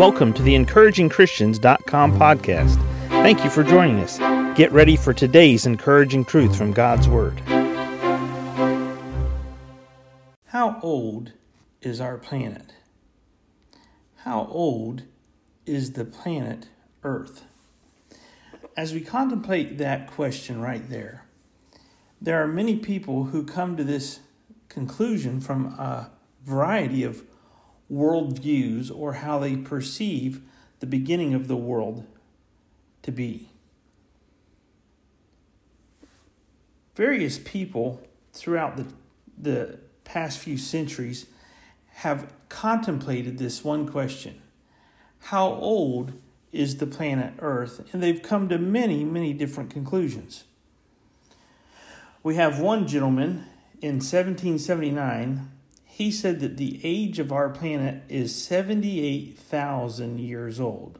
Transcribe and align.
Welcome 0.00 0.32
to 0.32 0.42
the 0.42 0.54
encouragingchristians.com 0.54 2.18
podcast. 2.18 2.76
Thank 3.10 3.44
you 3.44 3.50
for 3.50 3.62
joining 3.62 3.98
us. 3.98 4.16
Get 4.56 4.72
ready 4.72 4.96
for 4.96 5.12
today's 5.12 5.66
encouraging 5.66 6.24
truth 6.24 6.56
from 6.56 6.72
God's 6.72 7.06
Word. 7.06 7.38
How 10.46 10.80
old 10.82 11.32
is 11.82 12.00
our 12.00 12.16
planet? 12.16 12.72
How 14.24 14.48
old 14.50 15.02
is 15.66 15.92
the 15.92 16.06
planet 16.06 16.68
Earth? 17.04 17.44
As 18.78 18.94
we 18.94 19.02
contemplate 19.02 19.76
that 19.76 20.10
question 20.10 20.62
right 20.62 20.88
there, 20.88 21.26
there 22.22 22.42
are 22.42 22.48
many 22.48 22.76
people 22.76 23.24
who 23.24 23.44
come 23.44 23.76
to 23.76 23.84
this 23.84 24.20
conclusion 24.70 25.42
from 25.42 25.66
a 25.66 26.10
variety 26.42 27.04
of 27.04 27.22
worldviews 27.92 28.90
or 28.94 29.14
how 29.14 29.38
they 29.38 29.56
perceive 29.56 30.40
the 30.80 30.86
beginning 30.86 31.34
of 31.34 31.48
the 31.48 31.56
world 31.56 32.04
to 33.02 33.12
be. 33.12 33.48
Various 36.94 37.38
people 37.38 38.02
throughout 38.32 38.76
the, 38.76 38.86
the 39.38 39.78
past 40.04 40.38
few 40.38 40.58
centuries 40.58 41.26
have 41.94 42.32
contemplated 42.48 43.38
this 43.38 43.64
one 43.64 43.88
question 43.88 44.40
How 45.24 45.48
old 45.48 46.12
is 46.52 46.76
the 46.76 46.86
planet 46.86 47.34
Earth? 47.38 47.88
And 47.92 48.02
they've 48.02 48.22
come 48.22 48.48
to 48.48 48.58
many, 48.58 49.04
many 49.04 49.32
different 49.32 49.70
conclusions. 49.70 50.44
We 52.22 52.34
have 52.34 52.60
one 52.60 52.86
gentleman 52.86 53.46
in 53.80 53.96
1779 53.96 55.48
he 56.00 56.10
said 56.10 56.40
that 56.40 56.56
the 56.56 56.80
age 56.82 57.18
of 57.18 57.30
our 57.30 57.50
planet 57.50 58.02
is 58.08 58.34
78,000 58.34 60.18
years 60.18 60.58
old. 60.58 60.98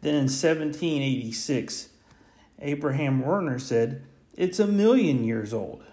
Then 0.00 0.16
in 0.16 0.22
1786, 0.22 1.90
Abraham 2.58 3.20
Werner 3.20 3.60
said 3.60 4.02
it's 4.36 4.58
a 4.58 4.66
million 4.66 5.22
years 5.22 5.54
old. 5.54 5.84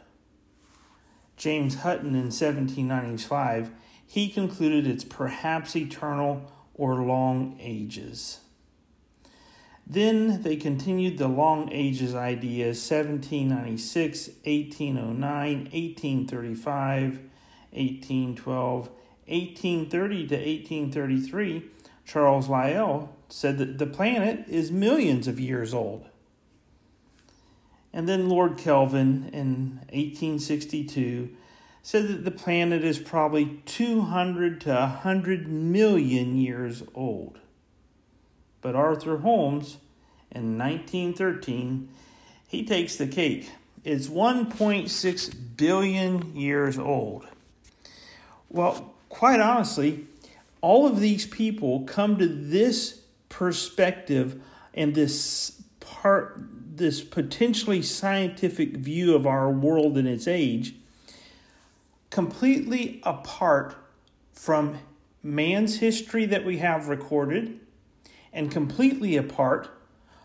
James 1.35 1.81
Hutton 1.81 2.15
in 2.15 2.31
1795, 2.31 3.69
he 4.03 4.29
concluded 4.29 4.87
it's 4.87 5.03
perhaps 5.03 5.75
eternal 5.75 6.51
or 6.73 6.95
long 6.95 7.55
ages. 7.61 8.39
Then 9.89 10.41
they 10.41 10.57
continued 10.57 11.17
the 11.17 11.29
long 11.29 11.71
ages 11.71 12.13
idea 12.13 12.67
1796, 12.67 14.27
1809, 14.43 15.57
1835, 15.71 17.19
1812, 17.71 18.89
1830 19.27 20.27
to 20.27 20.35
1833. 20.35 21.63
Charles 22.05 22.49
Lyell 22.49 23.15
said 23.29 23.57
that 23.59 23.77
the 23.77 23.85
planet 23.85 24.45
is 24.49 24.71
millions 24.71 25.25
of 25.25 25.39
years 25.39 25.73
old. 25.73 26.05
And 27.93 28.09
then 28.09 28.27
Lord 28.27 28.57
Kelvin 28.57 29.29
in 29.31 29.79
1862 29.93 31.29
said 31.81 32.09
that 32.09 32.25
the 32.25 32.31
planet 32.31 32.83
is 32.83 32.99
probably 32.99 33.61
200 33.65 34.59
to 34.61 34.69
100 34.69 35.47
million 35.47 36.35
years 36.35 36.83
old. 36.93 37.39
But 38.67 38.75
Arthur 38.75 39.19
Holmes 39.19 39.77
in 40.29 40.57
1913, 40.57 41.87
he 42.49 42.65
takes 42.65 42.97
the 42.97 43.07
cake. 43.07 43.49
It's 43.85 44.09
1.6 44.09 45.35
billion 45.55 46.35
years 46.35 46.77
old. 46.77 47.25
Well, 48.49 48.93
quite 49.07 49.39
honestly, 49.39 50.05
all 50.59 50.85
of 50.85 50.99
these 50.99 51.25
people 51.25 51.85
come 51.85 52.17
to 52.17 52.27
this 52.27 52.99
perspective 53.29 54.41
and 54.73 54.93
this 54.93 55.61
part 55.79 56.37
this 56.75 57.01
potentially 57.01 57.81
scientific 57.81 58.75
view 58.75 59.15
of 59.15 59.25
our 59.25 59.49
world 59.49 59.97
and 59.97 60.09
its 60.09 60.27
age 60.27 60.75
completely 62.09 62.99
apart 63.03 63.77
from 64.33 64.79
man's 65.23 65.77
history 65.79 66.25
that 66.25 66.43
we 66.43 66.57
have 66.57 66.89
recorded 66.89 67.61
and 68.31 68.51
completely 68.51 69.15
apart 69.17 69.69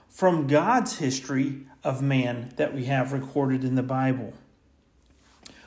from 0.08 0.46
God's 0.46 0.98
history 0.98 1.66
of 1.82 2.02
man 2.02 2.52
that 2.56 2.74
we 2.74 2.84
have 2.84 3.12
recorded 3.12 3.64
in 3.64 3.74
the 3.74 3.82
Bible. 3.82 4.34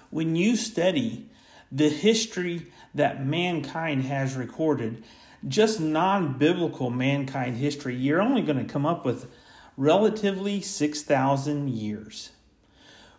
When 0.10 0.36
you 0.36 0.56
study 0.56 1.30
the 1.72 1.90
history 1.90 2.68
that 2.94 3.26
mankind 3.26 4.04
has 4.04 4.36
recorded, 4.36 5.04
just 5.48 5.80
non 5.80 6.38
biblical 6.38 6.90
mankind 6.90 7.58
history, 7.58 7.96
you're 7.96 8.22
only 8.22 8.42
going 8.42 8.60
to 8.60 8.72
come 8.72 8.86
up 8.86 9.06
with 9.06 9.30
relatively 9.78 10.62
6,000 10.62 11.70
years. 11.70 12.32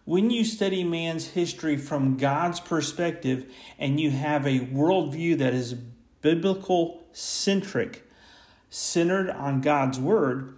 When 0.05 0.31
you 0.31 0.45
study 0.45 0.85
man's 0.85 1.27
history 1.29 1.77
from 1.77 2.17
God's 2.17 2.61
perspective 2.61 3.53
and 3.79 3.99
you 3.99 4.13
have 4.13 4.47
a 4.47 4.61
worldview 4.61 5.39
that 5.39 5.53
is 5.53 5.75
biblical 6.23 7.05
centric, 7.13 8.06
centered 8.77 9.31
on 9.31 9.63
God's 9.63 9.99
Word, 9.99 10.55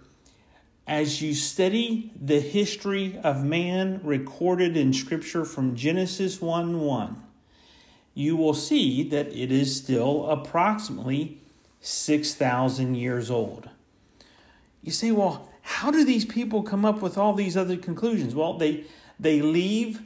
as 0.85 1.21
you 1.21 1.33
study 1.33 2.11
the 2.19 2.41
history 2.41 3.17
of 3.23 3.45
man 3.45 4.01
recorded 4.03 4.75
in 4.75 4.91
Scripture 4.91 5.45
from 5.45 5.73
Genesis 5.73 6.41
1 6.41 6.81
1, 6.81 7.23
you 8.13 8.35
will 8.35 8.53
see 8.53 9.03
that 9.03 9.27
it 9.27 9.53
is 9.53 9.73
still 9.73 10.29
approximately 10.29 11.37
6,000 11.79 12.95
years 12.95 13.31
old. 13.31 13.69
You 14.83 14.91
say, 14.91 15.11
well, 15.11 15.49
how 15.61 15.89
do 15.89 16.03
these 16.03 16.25
people 16.25 16.61
come 16.61 16.83
up 16.83 17.01
with 17.01 17.17
all 17.17 17.33
these 17.33 17.55
other 17.55 17.77
conclusions? 17.77 18.35
Well, 18.35 18.57
they, 18.57 18.83
they 19.17 19.41
leave 19.41 20.01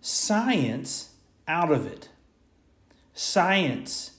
science 0.00 1.10
out 1.48 1.72
of 1.72 1.86
it. 1.86 2.08
Science 3.14 4.12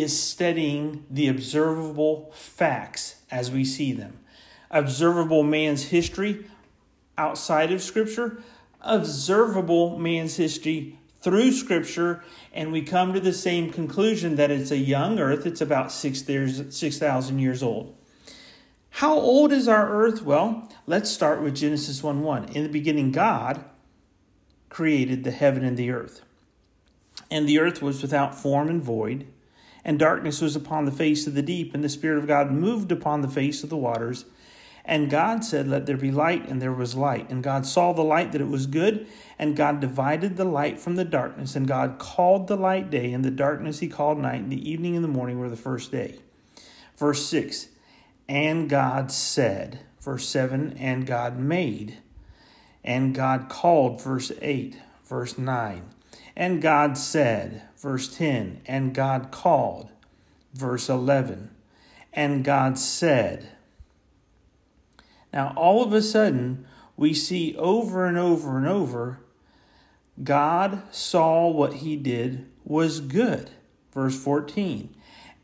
is 0.00 0.20
studying 0.20 1.04
the 1.10 1.28
observable 1.28 2.30
facts 2.34 3.16
as 3.30 3.50
we 3.50 3.64
see 3.64 3.92
them. 3.92 4.18
Observable 4.70 5.42
man's 5.42 5.84
history 5.84 6.46
outside 7.16 7.72
of 7.72 7.82
Scripture, 7.82 8.42
observable 8.80 9.98
man's 9.98 10.36
history 10.36 10.98
through 11.20 11.52
Scripture, 11.52 12.22
and 12.52 12.72
we 12.72 12.82
come 12.82 13.12
to 13.12 13.20
the 13.20 13.32
same 13.32 13.72
conclusion 13.72 14.36
that 14.36 14.50
it's 14.50 14.70
a 14.70 14.76
young 14.76 15.18
earth. 15.18 15.46
It's 15.46 15.60
about 15.60 15.90
6,000 15.92 16.72
6, 16.72 17.30
years 17.32 17.62
old. 17.62 17.96
How 18.90 19.14
old 19.14 19.52
is 19.52 19.68
our 19.68 19.88
earth? 19.88 20.22
Well, 20.22 20.70
let's 20.86 21.10
start 21.10 21.42
with 21.42 21.56
Genesis 21.56 22.02
1 22.02 22.22
1. 22.22 22.48
In 22.50 22.62
the 22.62 22.68
beginning, 22.68 23.12
God 23.12 23.64
created 24.68 25.24
the 25.24 25.30
heaven 25.30 25.64
and 25.64 25.76
the 25.76 25.90
earth. 25.90 26.22
And 27.30 27.48
the 27.48 27.58
earth 27.58 27.82
was 27.82 28.02
without 28.02 28.34
form 28.34 28.68
and 28.68 28.82
void 28.82 29.26
and 29.86 30.00
darkness 30.00 30.40
was 30.40 30.56
upon 30.56 30.84
the 30.84 30.90
face 30.90 31.28
of 31.28 31.34
the 31.34 31.42
deep, 31.42 31.72
and 31.72 31.84
the 31.84 31.88
Spirit 31.88 32.18
of 32.18 32.26
God 32.26 32.50
moved 32.50 32.90
upon 32.90 33.20
the 33.20 33.28
face 33.28 33.62
of 33.62 33.70
the 33.70 33.76
waters. 33.76 34.24
And 34.84 35.08
God 35.08 35.44
said, 35.44 35.68
Let 35.68 35.86
there 35.86 35.96
be 35.96 36.10
light, 36.10 36.48
and 36.48 36.60
there 36.60 36.72
was 36.72 36.96
light. 36.96 37.30
And 37.30 37.40
God 37.40 37.64
saw 37.64 37.92
the 37.92 38.02
light 38.02 38.32
that 38.32 38.40
it 38.40 38.48
was 38.48 38.66
good, 38.66 39.06
and 39.38 39.56
God 39.56 39.78
divided 39.78 40.36
the 40.36 40.44
light 40.44 40.80
from 40.80 40.96
the 40.96 41.04
darkness. 41.04 41.54
And 41.54 41.68
God 41.68 42.00
called 42.00 42.48
the 42.48 42.56
light 42.56 42.90
day, 42.90 43.12
and 43.12 43.24
the 43.24 43.30
darkness 43.30 43.78
he 43.78 43.86
called 43.86 44.18
night, 44.18 44.40
and 44.40 44.50
the 44.50 44.68
evening 44.68 44.96
and 44.96 45.04
the 45.04 45.08
morning 45.08 45.38
were 45.38 45.48
the 45.48 45.56
first 45.56 45.92
day. 45.92 46.18
Verse 46.96 47.24
6 47.26 47.68
And 48.28 48.68
God 48.68 49.12
said, 49.12 49.78
verse 50.00 50.28
7 50.28 50.76
And 50.80 51.06
God 51.06 51.38
made, 51.38 51.98
and 52.82 53.14
God 53.14 53.48
called, 53.48 54.02
verse 54.02 54.32
8, 54.42 54.78
verse 55.04 55.38
9 55.38 55.90
and 56.36 56.60
God 56.60 56.98
said, 56.98 57.62
verse 57.78 58.14
10, 58.14 58.60
and 58.66 58.94
God 58.94 59.30
called, 59.30 59.90
verse 60.52 60.88
11, 60.88 61.50
and 62.12 62.44
God 62.44 62.78
said. 62.78 63.48
Now, 65.32 65.54
all 65.56 65.82
of 65.82 65.92
a 65.92 66.02
sudden, 66.02 66.66
we 66.96 67.14
see 67.14 67.56
over 67.56 68.06
and 68.06 68.18
over 68.18 68.56
and 68.56 68.66
over 68.66 69.20
God 70.22 70.82
saw 70.94 71.48
what 71.48 71.74
he 71.74 71.96
did 71.96 72.46
was 72.64 73.00
good. 73.00 73.50
Verse 73.92 74.18
14. 74.18 74.94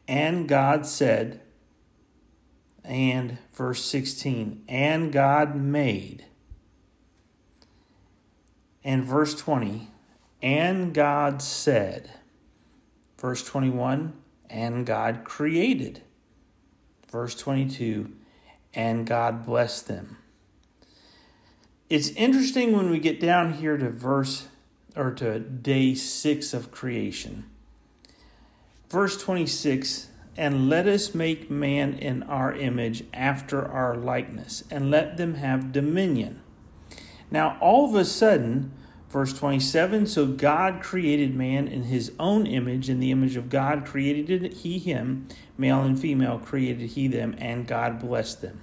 And 0.09 0.49
God 0.49 0.87
said, 0.87 1.41
and 2.85 3.39
verse 3.53 3.85
16, 3.85 4.65
and 4.69 5.13
God 5.13 5.55
made. 5.55 6.25
And 8.83 9.05
verse 9.05 9.35
20, 9.35 9.89
and 10.43 10.93
God 10.93 11.41
said. 11.41 12.11
Verse 13.19 13.45
21, 13.45 14.15
and 14.51 14.85
God 14.85 15.23
created. 15.25 16.03
Verse 17.11 17.35
22, 17.35 18.11
and 18.75 19.07
God 19.07 19.47
blessed 19.47 19.87
them. 19.87 20.19
It's 21.89 22.09
interesting 22.11 22.77
when 22.77 22.91
we 22.91 22.99
get 22.99 23.21
down 23.21 23.55
here 23.55 23.77
to 23.77 23.91
verse 23.91 24.49
or 24.97 25.13
to 25.13 25.39
day 25.39 25.95
six 25.95 26.53
of 26.53 26.71
creation. 26.71 27.45
Verse 28.89 29.23
26 29.23 30.09
and 30.37 30.69
let 30.69 30.87
us 30.87 31.15
make 31.15 31.51
man 31.51 31.95
in 31.95 32.23
our 32.23 32.55
image 32.55 33.05
after 33.13 33.67
our 33.67 33.95
likeness, 33.97 34.65
and 34.71 34.91
let 34.91 35.17
them 35.17 35.35
have 35.35 35.73
dominion. 35.73 36.41
Now, 37.31 37.59
all 37.61 37.89
of 37.89 37.95
a 37.95 38.05
sudden, 38.05 38.73
verse 39.13 39.33
27 39.35 40.07
so 40.07 40.27
God 40.27 40.81
created 40.83 41.35
man 41.35 41.69
in 41.69 41.85
his 41.85 42.13
own 42.19 42.47
image, 42.47 42.89
in 42.89 42.99
the 42.99 43.11
image 43.11 43.37
of 43.37 43.51
God 43.51 43.85
created 43.85 44.55
he 44.55 44.79
him, 44.79 45.29
male 45.59 45.83
and 45.83 46.01
female 46.01 46.39
created 46.39 46.91
he 46.91 47.07
them, 47.07 47.35
and 47.39 47.67
God 47.67 48.01
blessed 48.01 48.41
them. 48.41 48.61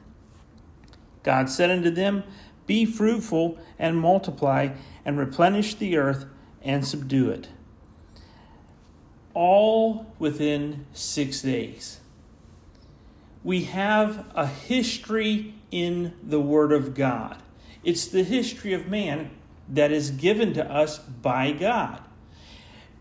God 1.22 1.50
said 1.50 1.70
unto 1.70 1.92
them, 1.92 2.24
Be 2.66 2.86
fruitful 2.86 3.60
and 3.78 3.98
multiply, 3.98 4.70
and 5.06 5.20
replenish 5.20 5.76
the 5.76 5.98
earth 5.98 6.26
and 6.62 6.86
subdue 6.86 7.30
it 7.30 7.50
all 9.34 10.14
within 10.20 10.86
six 10.92 11.42
days. 11.42 12.02
We 13.44 13.66
have 13.66 14.26
a 14.36 14.46
history 14.46 15.54
in 15.72 16.14
the 16.22 16.42
Word 16.42 16.74
of 16.74 16.94
God. 16.94 17.42
It's 17.84 18.08
the 18.08 18.24
history 18.24 18.74
of 18.74 18.88
man 18.88 19.32
that 19.70 19.92
is 19.92 20.12
given 20.12 20.54
to 20.54 20.72
us 20.72 21.00
by 21.00 21.52
God. 21.52 22.02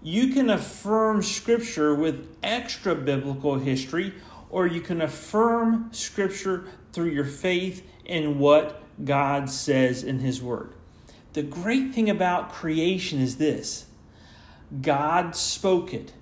You 0.03 0.33
can 0.33 0.51
affirm 0.51 1.23
Scripture 1.23 1.95
with 1.95 2.37
extra 2.43 2.95
biblical 2.95 3.59
history, 3.59 4.15
or 4.51 4.67
you 4.67 4.81
can 4.81 5.03
affirm 5.03 5.89
Scripture 5.93 6.67
through 6.93 7.11
your 7.11 7.25
faith 7.25 7.85
in 8.05 8.39
what 8.39 8.83
God 9.05 9.51
says 9.51 10.05
in 10.05 10.21
His 10.21 10.43
Word. 10.43 10.73
The 11.33 11.43
great 11.43 11.95
thing 11.95 12.09
about 12.09 12.53
creation 12.53 13.21
is 13.21 13.37
this 13.37 13.87
God 14.81 15.35
spoke 15.35 15.93
it 15.93 16.13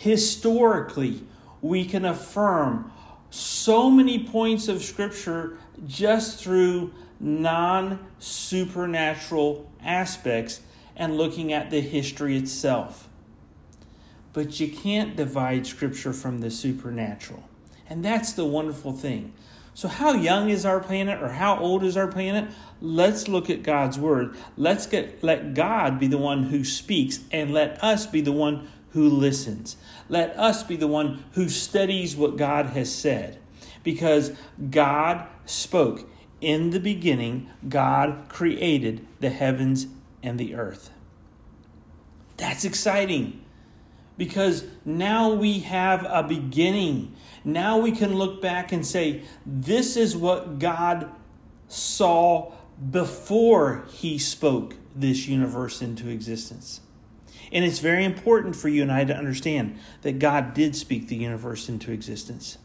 historically, 0.00 1.22
we 1.60 1.84
can 1.84 2.06
affirm 2.06 2.90
so 3.28 3.90
many 3.90 4.24
points 4.24 4.66
of 4.66 4.82
Scripture 4.82 5.58
just 5.86 6.42
through 6.42 6.90
non 7.20 7.98
supernatural 8.18 9.70
aspects 9.84 10.60
and 10.96 11.16
looking 11.16 11.52
at 11.52 11.70
the 11.70 11.80
history 11.80 12.36
itself. 12.36 13.08
But 14.32 14.58
you 14.58 14.68
can't 14.68 15.16
divide 15.16 15.66
Scripture 15.66 16.12
from 16.12 16.40
the 16.40 16.50
supernatural. 16.50 17.44
And 17.88 18.04
that's 18.04 18.32
the 18.32 18.44
wonderful 18.44 18.92
thing. 18.92 19.32
So, 19.74 19.88
how 19.88 20.12
young 20.12 20.50
is 20.50 20.66
our 20.66 20.80
planet 20.80 21.22
or 21.22 21.30
how 21.30 21.58
old 21.58 21.82
is 21.84 21.96
our 21.96 22.06
planet? 22.06 22.50
Let's 22.80 23.28
look 23.28 23.48
at 23.50 23.62
God's 23.62 23.98
Word. 23.98 24.36
Let's 24.56 24.86
get, 24.86 25.22
let 25.22 25.54
God 25.54 25.98
be 25.98 26.06
the 26.06 26.18
one 26.18 26.44
who 26.44 26.64
speaks 26.64 27.20
and 27.30 27.52
let 27.52 27.82
us 27.82 28.06
be 28.06 28.20
the 28.20 28.32
one 28.32 28.68
who 28.90 29.08
listens. 29.08 29.76
Let 30.08 30.36
us 30.36 30.62
be 30.62 30.76
the 30.76 30.88
one 30.88 31.24
who 31.32 31.48
studies 31.48 32.16
what 32.16 32.36
God 32.36 32.66
has 32.66 32.92
said. 32.92 33.38
Because 33.82 34.32
God 34.70 35.26
spoke. 35.46 36.06
In 36.40 36.70
the 36.70 36.80
beginning, 36.80 37.50
God 37.68 38.24
created 38.28 39.06
the 39.20 39.30
heavens 39.30 39.86
and 40.22 40.38
the 40.38 40.54
earth. 40.54 40.90
That's 42.36 42.64
exciting 42.64 43.44
because 44.16 44.64
now 44.84 45.32
we 45.32 45.60
have 45.60 46.06
a 46.08 46.22
beginning. 46.22 47.14
Now 47.44 47.78
we 47.78 47.92
can 47.92 48.14
look 48.14 48.40
back 48.40 48.72
and 48.72 48.86
say, 48.86 49.22
this 49.44 49.96
is 49.96 50.16
what 50.16 50.58
God 50.58 51.10
saw 51.68 52.52
before 52.90 53.86
He 53.90 54.18
spoke 54.18 54.74
this 54.94 55.26
universe 55.26 55.82
into 55.82 56.08
existence. 56.08 56.80
And 57.52 57.64
it's 57.64 57.78
very 57.80 58.04
important 58.04 58.56
for 58.56 58.68
you 58.68 58.82
and 58.82 58.92
I 58.92 59.04
to 59.04 59.14
understand 59.14 59.78
that 60.02 60.18
God 60.18 60.54
did 60.54 60.76
speak 60.76 61.08
the 61.08 61.16
universe 61.16 61.68
into 61.68 61.92
existence. 61.92 62.58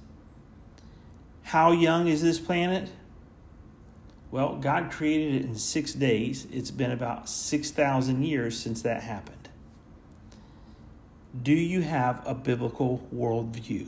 How 1.44 1.72
young 1.72 2.08
is 2.08 2.22
this 2.22 2.40
planet? 2.40 2.90
Well, 4.36 4.58
God 4.58 4.92
created 4.92 5.36
it 5.36 5.46
in 5.46 5.56
six 5.56 5.94
days. 5.94 6.46
It's 6.52 6.70
been 6.70 6.92
about 6.92 7.30
6,000 7.30 8.22
years 8.22 8.60
since 8.60 8.82
that 8.82 9.02
happened. 9.02 9.48
Do 11.42 11.54
you 11.54 11.80
have 11.80 12.22
a 12.28 12.36
biblical 12.36 13.08
worldview? 13.16 13.88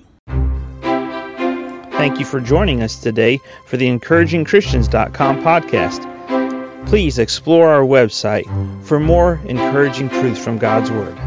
Thank 1.98 2.18
you 2.22 2.26
for 2.26 2.40
joining 2.40 2.82
us 2.82 2.96
today 2.96 3.42
for 3.66 3.76
the 3.76 3.88
encouragingchristians.com 3.88 5.42
podcast 5.42 6.14
please 6.88 7.20
explore 7.20 7.68
our 7.68 7.84
website 7.84 8.46
for 8.86 8.98
more 8.98 9.42
encouraging 9.44 10.08
truths 10.08 10.42
from 10.42 10.58
God's 10.58 10.90
Word. 10.90 11.18